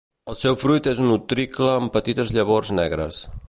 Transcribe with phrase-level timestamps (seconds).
[0.31, 3.25] El seu fruit és un utricle amb petites llavors negres.